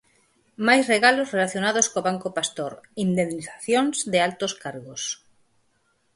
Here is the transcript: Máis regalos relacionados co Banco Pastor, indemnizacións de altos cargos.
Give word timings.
Máis 0.67 0.83
regalos 0.93 1.31
relacionados 1.35 1.85
co 1.91 2.05
Banco 2.07 2.29
Pastor, 2.37 2.71
indemnizacións 3.05 3.95
de 4.11 4.19
altos 4.27 4.53
cargos. 4.63 5.01